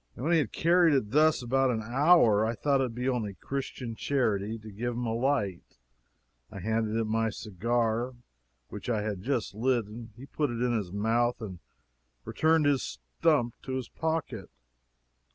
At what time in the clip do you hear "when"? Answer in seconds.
0.15-0.31